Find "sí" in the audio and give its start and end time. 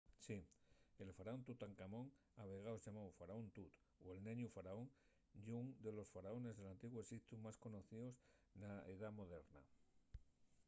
0.17-0.43